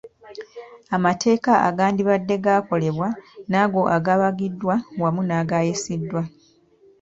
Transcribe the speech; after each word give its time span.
Amateeka 0.95 1.51
agandibadde 1.69 2.35
gakolebwa 2.45 3.07
n'ago 3.51 3.81
agabagiddwa 3.97 4.75
awamu 4.95 5.21
n'agayisiddwa 5.25 6.21